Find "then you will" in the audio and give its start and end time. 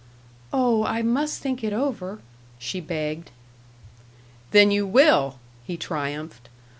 4.49-5.37